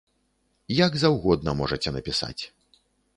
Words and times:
Як 0.85 0.95
заўгодна 1.03 1.53
можаце 1.59 1.89
напісаць. 1.99 2.39